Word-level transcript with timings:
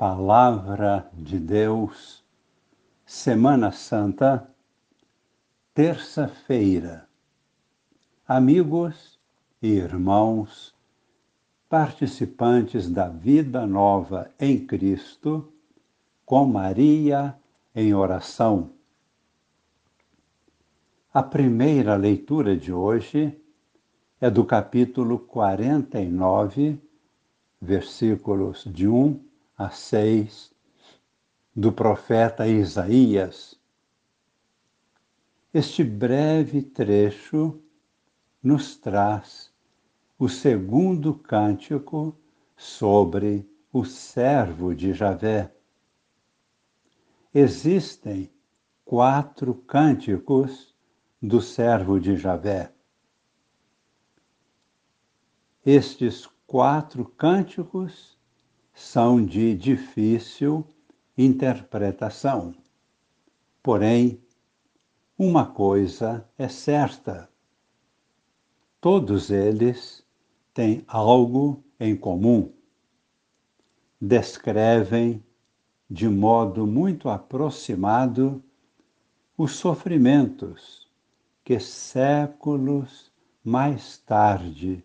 Palavra 0.00 1.10
de 1.12 1.38
Deus, 1.38 2.24
Semana 3.04 3.70
Santa, 3.70 4.50
terça-feira. 5.74 7.06
Amigos 8.26 9.18
e 9.60 9.68
irmãos, 9.68 10.74
participantes 11.68 12.88
da 12.88 13.08
vida 13.08 13.66
nova 13.66 14.30
em 14.40 14.64
Cristo, 14.66 15.52
com 16.24 16.46
Maria 16.46 17.36
em 17.76 17.92
oração. 17.92 18.70
A 21.12 21.22
primeira 21.22 21.94
leitura 21.94 22.56
de 22.56 22.72
hoje 22.72 23.38
é 24.18 24.30
do 24.30 24.46
capítulo 24.46 25.18
49, 25.18 26.80
versículos 27.60 28.64
de 28.64 28.88
1 28.88 29.28
a 29.60 29.68
6 29.68 30.54
do 31.54 31.70
profeta 31.70 32.48
Isaías. 32.48 33.60
Este 35.52 35.84
breve 35.84 36.62
trecho 36.62 37.62
nos 38.42 38.74
traz 38.78 39.52
o 40.18 40.30
segundo 40.30 41.12
cântico 41.12 42.16
sobre 42.56 43.46
o 43.70 43.84
servo 43.84 44.74
de 44.74 44.94
Javé. 44.94 45.54
Existem 47.34 48.32
quatro 48.82 49.54
cânticos 49.54 50.74
do 51.20 51.42
servo 51.42 52.00
de 52.00 52.16
Javé. 52.16 52.72
Estes 55.66 56.26
quatro 56.46 57.04
cânticos 57.04 58.18
são 58.80 59.22
de 59.22 59.54
difícil 59.54 60.66
interpretação. 61.16 62.54
Porém, 63.62 64.18
uma 65.18 65.44
coisa 65.44 66.26
é 66.38 66.48
certa: 66.48 67.28
todos 68.80 69.30
eles 69.30 70.02
têm 70.54 70.82
algo 70.88 71.62
em 71.78 71.94
comum. 71.94 72.50
Descrevem 74.00 75.22
de 75.88 76.08
modo 76.08 76.66
muito 76.66 77.10
aproximado 77.10 78.42
os 79.36 79.52
sofrimentos 79.52 80.88
que 81.44 81.60
séculos 81.60 83.12
mais 83.44 83.98
tarde 83.98 84.82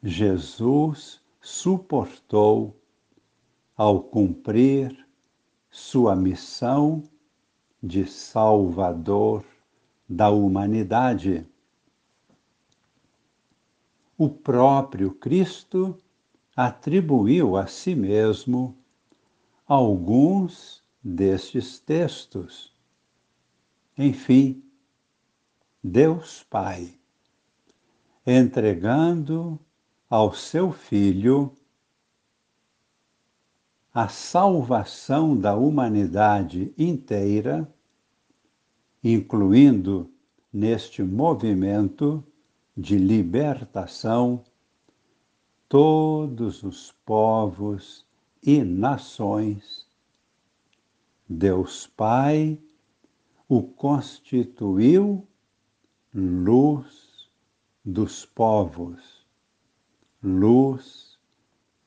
Jesus 0.00 1.20
suportou 1.40 2.79
ao 3.80 4.02
cumprir 4.02 5.06
sua 5.70 6.14
missão 6.14 7.02
de 7.82 8.04
Salvador 8.04 9.42
da 10.06 10.28
humanidade. 10.28 11.46
O 14.18 14.28
próprio 14.28 15.14
Cristo 15.14 15.96
atribuiu 16.54 17.56
a 17.56 17.66
si 17.66 17.94
mesmo 17.94 18.76
alguns 19.66 20.84
destes 21.02 21.78
textos. 21.78 22.74
Enfim, 23.96 24.62
Deus 25.82 26.42
Pai, 26.50 26.98
entregando 28.26 29.58
ao 30.10 30.34
seu 30.34 30.70
Filho 30.70 31.50
a 33.92 34.08
salvação 34.08 35.36
da 35.36 35.56
humanidade 35.56 36.72
inteira, 36.78 37.68
incluindo 39.02 40.08
neste 40.52 41.02
movimento 41.02 42.24
de 42.76 42.96
libertação 42.96 44.44
todos 45.68 46.62
os 46.62 46.92
povos 47.04 48.06
e 48.42 48.62
nações. 48.62 49.86
Deus 51.28 51.86
Pai 51.86 52.58
o 53.48 53.62
constituiu 53.62 55.26
luz 56.14 57.28
dos 57.84 58.24
povos, 58.24 59.26
luz 60.22 61.18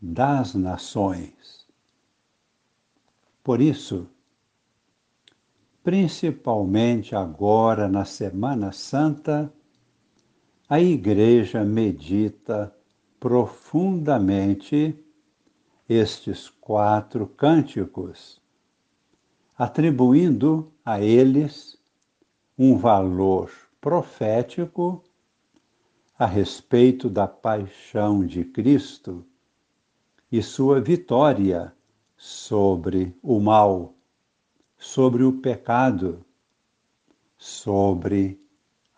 das 0.00 0.54
nações. 0.54 1.65
Por 3.46 3.60
isso, 3.60 4.08
principalmente 5.84 7.14
agora 7.14 7.86
na 7.86 8.04
Semana 8.04 8.72
Santa, 8.72 9.52
a 10.68 10.80
Igreja 10.80 11.62
medita 11.62 12.76
profundamente 13.20 14.98
estes 15.88 16.48
quatro 16.48 17.24
cânticos, 17.24 18.42
atribuindo 19.56 20.72
a 20.84 21.00
eles 21.00 21.78
um 22.58 22.76
valor 22.76 23.52
profético 23.80 25.04
a 26.18 26.26
respeito 26.26 27.08
da 27.08 27.28
paixão 27.28 28.26
de 28.26 28.44
Cristo 28.44 29.24
e 30.32 30.42
sua 30.42 30.80
vitória 30.80 31.75
sobre 32.16 33.16
o 33.22 33.38
mal, 33.40 33.94
sobre 34.78 35.22
o 35.22 35.40
pecado, 35.40 36.24
sobre 37.36 38.40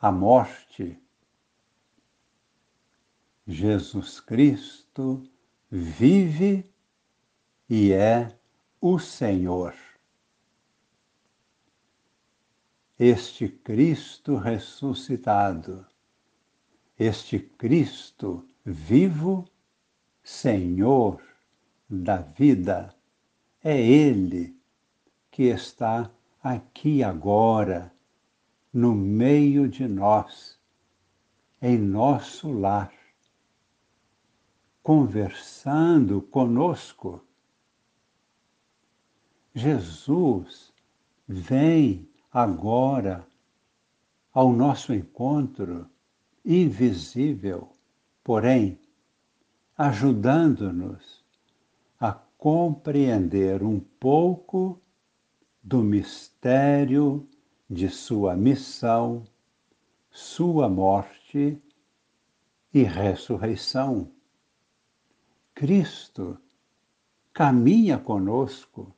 a 0.00 0.12
morte. 0.12 0.98
Jesus 3.46 4.20
Cristo 4.20 5.22
vive 5.70 6.64
e 7.68 7.92
é 7.92 8.38
o 8.80 8.98
Senhor. 8.98 9.74
Este 12.98 13.48
Cristo 13.48 14.36
ressuscitado, 14.36 15.86
este 16.98 17.38
Cristo 17.38 18.44
vivo, 18.64 19.48
Senhor 20.22 21.22
da 21.88 22.18
vida, 22.18 22.94
é 23.62 23.80
Ele 23.80 24.56
que 25.30 25.44
está 25.44 26.10
aqui 26.42 27.02
agora, 27.02 27.92
no 28.72 28.94
meio 28.94 29.68
de 29.68 29.86
nós, 29.88 30.58
em 31.60 31.78
nosso 31.78 32.50
lar, 32.52 32.92
conversando 34.82 36.22
conosco. 36.22 37.22
Jesus 39.54 40.72
vem 41.26 42.08
agora 42.32 43.26
ao 44.32 44.52
nosso 44.52 44.94
encontro, 44.94 45.88
invisível, 46.44 47.72
porém, 48.22 48.78
ajudando-nos 49.76 51.24
compreender 52.38 53.64
um 53.64 53.80
pouco 53.80 54.80
do 55.60 55.82
mistério 55.82 57.28
de 57.68 57.90
sua 57.90 58.36
missão, 58.36 59.24
sua 60.08 60.68
morte 60.68 61.60
e 62.72 62.82
ressurreição. 62.84 64.12
Cristo 65.52 66.38
caminha 67.34 67.98
conosco, 67.98 68.94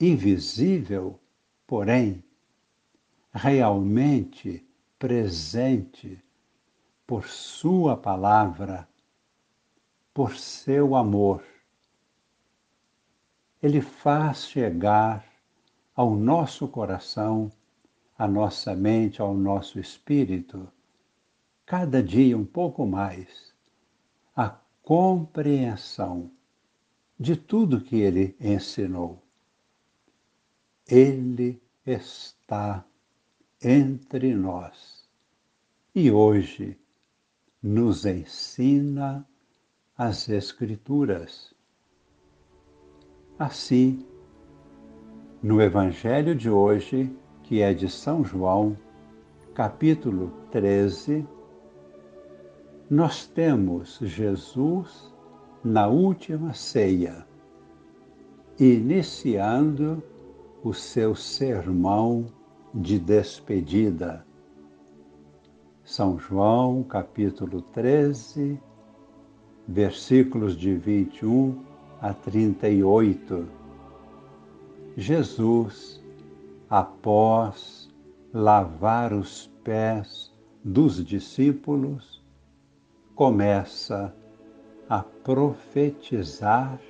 invisível, 0.00 1.18
porém, 1.66 2.22
realmente 3.32 4.64
presente 5.00 6.22
por 7.04 7.26
Sua 7.26 7.96
palavra, 7.96 8.88
por 10.14 10.36
seu 10.36 10.94
amor 10.94 11.51
ele 13.62 13.80
faz 13.80 14.46
chegar 14.46 15.24
ao 15.94 16.16
nosso 16.16 16.66
coração, 16.66 17.52
à 18.18 18.26
nossa 18.26 18.74
mente, 18.74 19.22
ao 19.22 19.34
nosso 19.34 19.78
espírito, 19.78 20.68
cada 21.64 22.02
dia 22.02 22.36
um 22.36 22.44
pouco 22.44 22.84
mais, 22.84 23.54
a 24.34 24.50
compreensão 24.82 26.30
de 27.18 27.36
tudo 27.36 27.80
que 27.80 27.96
ele 27.96 28.36
ensinou. 28.40 29.22
Ele 30.84 31.62
está 31.86 32.84
entre 33.62 34.34
nós 34.34 35.08
e 35.94 36.10
hoje 36.10 36.76
nos 37.62 38.04
ensina 38.04 39.24
as 39.96 40.28
Escrituras 40.28 41.54
Assim, 43.42 44.06
no 45.42 45.60
Evangelho 45.60 46.32
de 46.32 46.48
hoje, 46.48 47.12
que 47.42 47.60
é 47.60 47.74
de 47.74 47.88
São 47.88 48.24
João, 48.24 48.78
capítulo 49.52 50.30
13, 50.52 51.26
nós 52.88 53.26
temos 53.26 53.98
Jesus 54.00 55.12
na 55.64 55.88
última 55.88 56.54
ceia, 56.54 57.26
iniciando 58.60 60.00
o 60.62 60.72
seu 60.72 61.16
sermão 61.16 62.26
de 62.72 62.96
despedida. 62.96 64.24
São 65.82 66.16
João, 66.16 66.84
capítulo 66.84 67.60
13, 67.60 68.56
versículos 69.66 70.56
de 70.56 70.76
21 70.76 71.71
a 72.02 72.12
38. 72.12 73.46
Jesus, 74.96 76.02
após 76.68 77.88
lavar 78.34 79.12
os 79.12 79.46
pés 79.62 80.34
dos 80.64 81.04
discípulos, 81.04 82.20
começa 83.14 84.12
a 84.88 84.98
profetizar 85.00 86.80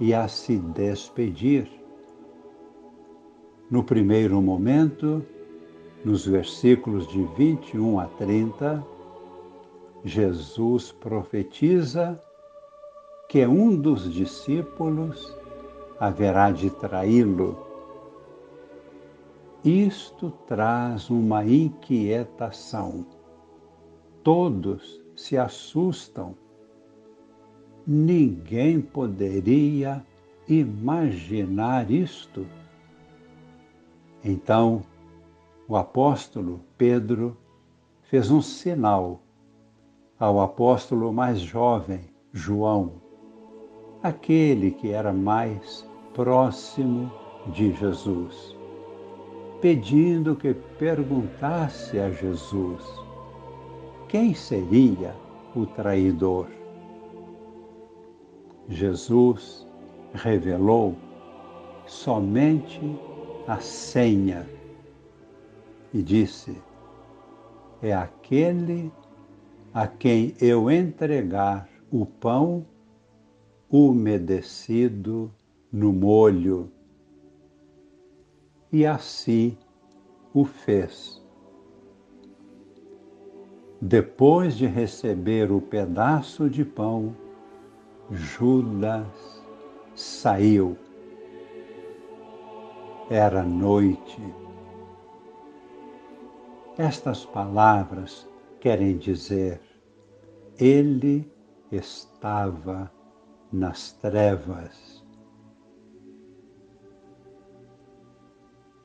e 0.00 0.12
a 0.12 0.26
se 0.26 0.58
despedir. 0.58 1.70
No 3.70 3.84
primeiro 3.84 4.42
momento, 4.42 5.24
nos 6.04 6.26
versículos 6.26 7.06
de 7.06 7.22
21 7.36 8.00
a 8.00 8.06
30, 8.06 8.84
Jesus 10.04 10.90
profetiza 10.90 12.20
que 13.28 13.44
um 13.46 13.76
dos 13.76 14.12
discípulos 14.12 15.36
haverá 15.98 16.50
de 16.50 16.70
traí-lo. 16.70 17.66
Isto 19.64 20.30
traz 20.46 21.10
uma 21.10 21.44
inquietação. 21.44 23.04
Todos 24.22 25.02
se 25.16 25.36
assustam. 25.36 26.36
Ninguém 27.84 28.80
poderia 28.80 30.04
imaginar 30.48 31.90
isto. 31.90 32.46
Então, 34.22 34.84
o 35.68 35.76
apóstolo 35.76 36.60
Pedro 36.78 37.36
fez 38.02 38.30
um 38.30 38.40
sinal 38.40 39.20
ao 40.18 40.40
apóstolo 40.40 41.12
mais 41.12 41.40
jovem, 41.40 42.08
João, 42.32 43.05
aquele 44.06 44.70
que 44.70 44.92
era 44.92 45.12
mais 45.12 45.84
próximo 46.14 47.10
de 47.48 47.72
Jesus, 47.72 48.56
pedindo 49.60 50.36
que 50.36 50.54
perguntasse 50.54 51.98
a 51.98 52.10
Jesus 52.10 52.84
quem 54.08 54.32
seria 54.32 55.12
o 55.56 55.66
traidor. 55.66 56.46
Jesus 58.68 59.66
revelou 60.14 60.94
somente 61.86 62.80
a 63.48 63.58
senha 63.58 64.46
e 65.92 66.00
disse: 66.00 66.56
É 67.82 67.92
aquele 67.92 68.92
a 69.74 69.88
quem 69.88 70.32
eu 70.40 70.70
entregar 70.70 71.68
o 71.90 72.06
pão 72.06 72.64
umedecido 73.70 75.32
no 75.72 75.92
molho. 75.92 76.70
E 78.72 78.84
assim 78.86 79.56
o 80.32 80.44
fez. 80.44 81.22
Depois 83.80 84.56
de 84.56 84.66
receber 84.66 85.52
o 85.52 85.60
pedaço 85.60 86.48
de 86.48 86.64
pão, 86.64 87.14
Judas 88.10 89.42
saiu. 89.94 90.76
Era 93.10 93.42
noite. 93.42 94.20
Estas 96.78 97.24
palavras 97.24 98.28
querem 98.60 98.96
dizer 98.96 99.60
ele 100.58 101.30
estava 101.70 102.90
nas 103.56 103.92
trevas. 103.92 105.02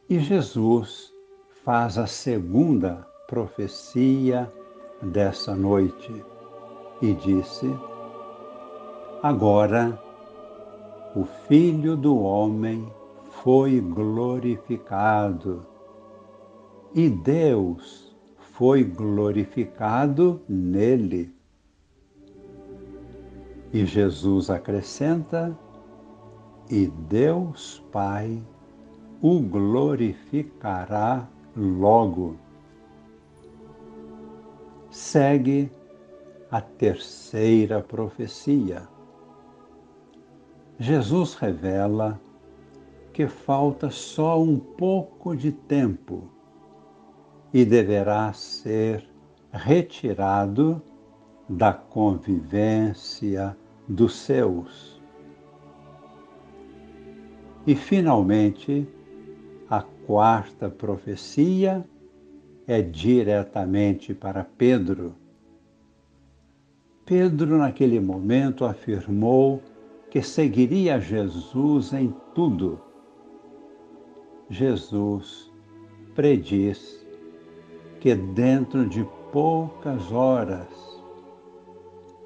E 0.09 0.17
Jesus 0.19 1.13
faz 1.63 1.97
a 1.97 2.07
segunda 2.07 3.05
profecia 3.27 4.51
dessa 5.01 5.53
noite 5.55 6.23
e 7.01 7.13
disse: 7.13 7.69
Agora 9.21 10.01
o 11.15 11.25
Filho 11.47 11.97
do 11.97 12.17
Homem 12.17 12.91
foi 13.43 13.81
glorificado 13.81 15.65
e 16.93 17.09
Deus 17.09 18.15
foi 18.37 18.83
glorificado 18.85 20.41
nele. 20.47 21.40
E 23.73 23.85
Jesus 23.85 24.49
acrescenta: 24.49 25.57
E 26.69 26.87
Deus 26.87 27.81
Pai 27.91 28.43
o 29.21 29.39
glorificará 29.39 31.27
logo. 31.55 32.35
Segue 34.89 35.71
a 36.49 36.59
terceira 36.59 37.81
profecia. 37.81 38.89
Jesus 40.77 41.35
revela 41.35 42.19
que 43.13 43.27
falta 43.27 43.89
só 43.89 44.41
um 44.41 44.57
pouco 44.57 45.35
de 45.35 45.51
tempo 45.51 46.23
e 47.53 47.63
deverá 47.63 48.33
ser 48.33 49.07
retirado 49.51 50.81
da 51.47 51.73
convivência 51.73 53.55
dos 53.91 54.15
seus. 54.15 55.01
E, 57.67 57.75
finalmente, 57.75 58.87
a 59.69 59.81
quarta 59.81 60.69
profecia 60.69 61.85
é 62.65 62.81
diretamente 62.81 64.13
para 64.13 64.43
Pedro. 64.43 65.13
Pedro, 67.05 67.57
naquele 67.57 67.99
momento, 67.99 68.63
afirmou 68.63 69.61
que 70.09 70.21
seguiria 70.21 70.99
Jesus 70.99 71.93
em 71.93 72.13
tudo. 72.33 72.79
Jesus 74.49 75.51
prediz 76.15 77.05
que 77.99 78.15
dentro 78.15 78.87
de 78.87 79.05
poucas 79.31 80.11
horas, 80.11 80.67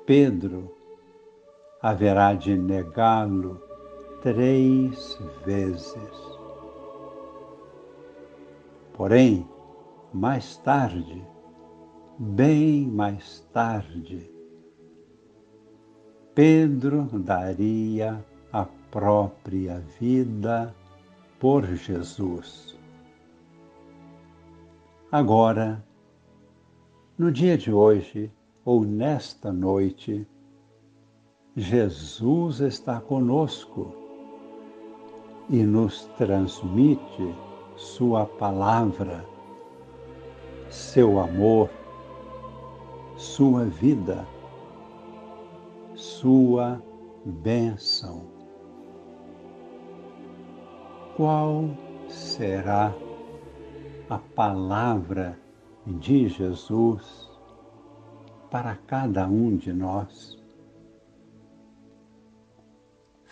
Pedro 0.06 0.75
haverá 1.86 2.34
de 2.34 2.58
negá-lo 2.58 3.62
três 4.20 5.20
vezes. 5.46 5.96
Porém, 8.92 9.48
mais 10.12 10.58
tarde, 10.58 11.24
bem 12.18 12.88
mais 12.88 13.42
tarde, 13.54 14.32
Pedro 16.34 17.04
daria 17.20 18.26
a 18.52 18.66
própria 18.90 19.78
vida 20.00 20.74
por 21.40 21.68
Jesus. 21.68 22.76
Agora, 25.12 25.86
no 27.16 27.32
dia 27.32 27.56
de 27.56 27.72
hoje 27.72 28.32
ou 28.66 28.84
nesta 28.84 29.54
noite, 29.54 30.28
Jesus 31.58 32.60
está 32.60 33.00
conosco 33.00 33.96
e 35.50 35.64
nos 35.64 36.04
transmite 36.18 37.34
Sua 37.78 38.26
palavra, 38.26 39.26
seu 40.70 41.18
amor, 41.18 41.70
Sua 43.16 43.64
vida, 43.64 44.28
Sua 45.96 46.84
bênção. 47.24 48.24
Qual 51.16 51.70
será 52.10 52.94
a 54.10 54.18
palavra 54.18 55.40
de 55.88 56.28
Jesus 56.28 57.32
para 58.52 58.76
cada 58.76 59.26
um 59.26 59.56
de 59.56 59.72
nós? 59.72 60.45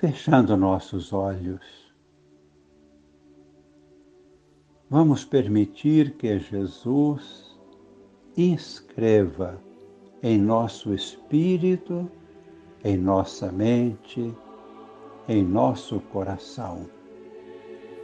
Fechando 0.03 0.57
nossos 0.57 1.13
olhos. 1.13 1.61
Vamos 4.89 5.23
permitir 5.23 6.17
que 6.17 6.39
Jesus 6.39 7.57
inscreva 8.35 9.61
em 10.21 10.37
nosso 10.37 10.93
espírito, 10.93 12.11
em 12.83 12.97
nossa 12.97 13.49
mente, 13.49 14.35
em 15.29 15.41
nosso 15.41 16.01
coração, 16.01 16.89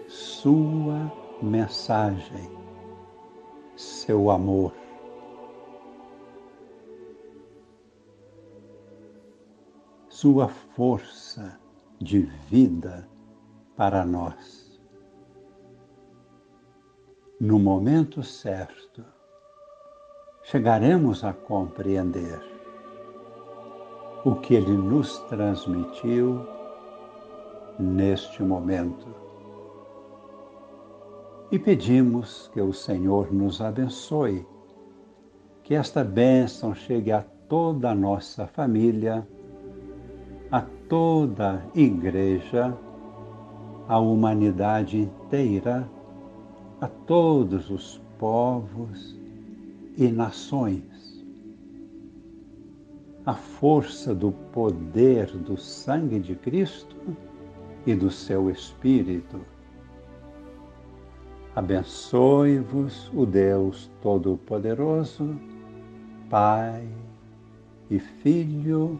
Sua 0.08 1.12
mensagem, 1.42 2.50
seu 3.76 4.32
amor. 4.32 4.74
Sua 10.08 10.48
força 10.48 11.60
de 12.00 12.22
vida 12.50 13.08
para 13.76 14.06
nós. 14.06 14.80
No 17.40 17.60
momento 17.60 18.24
certo, 18.24 19.04
chegaremos 20.44 21.24
a 21.24 21.34
compreender 21.34 22.42
o 24.26 24.36
que 24.36 24.56
ele 24.56 24.74
nos 24.74 25.20
transmitiu 25.30 26.46
neste 27.80 28.44
momento. 28.44 29.08
E 31.52 31.58
pedimos 31.58 32.50
que 32.54 32.62
o 32.62 32.74
Senhor 32.74 33.34
nos 33.34 33.62
abençoe, 33.62 34.46
que 35.64 35.74
esta 35.74 36.04
bênção 36.04 36.76
chegue 36.76 37.12
a 37.12 37.24
toda 37.48 37.92
a 37.92 37.96
nossa 37.96 38.46
família, 38.48 39.28
a 40.52 40.62
toda 40.88 41.64
igreja, 41.76 42.76
a 43.88 44.00
humanidade 44.00 44.98
inteira, 44.98 45.88
a 46.82 46.88
todos 46.88 47.70
os 47.70 48.02
povos 48.18 49.16
e 49.96 50.08
nações. 50.08 51.24
A 53.26 53.36
força 53.36 54.16
do 54.16 54.32
poder 54.32 55.28
do 55.28 55.56
sangue 55.56 56.20
de 56.20 56.36
Cristo 56.36 56.96
e 57.86 57.94
do 57.94 58.10
seu 58.10 58.50
Espírito. 58.50 59.40
Abençoe-vos 61.56 63.12
o 63.14 63.26
Deus 63.26 63.92
Todo-Poderoso, 64.02 65.36
Pai 66.30 66.88
e 67.90 68.00
Filho 68.00 69.00